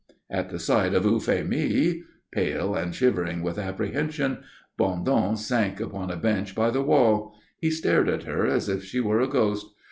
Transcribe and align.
At 0.31 0.49
the 0.49 0.57
sight 0.57 0.95
of 0.95 1.03
Euphémie, 1.03 2.01
pale 2.31 2.73
and 2.73 2.95
shivering 2.95 3.43
with 3.43 3.59
apprehension, 3.59 4.39
Bondon 4.75 5.37
sank 5.37 5.79
upon 5.79 6.09
a 6.09 6.17
bench 6.17 6.55
by 6.55 6.71
the 6.71 6.81
wall. 6.81 7.35
He 7.59 7.69
stared 7.69 8.09
at 8.09 8.23
her 8.23 8.47
as 8.47 8.67
if 8.67 8.83
she 8.83 8.99
were 8.99 9.21
a 9.21 9.27
ghost. 9.27 9.67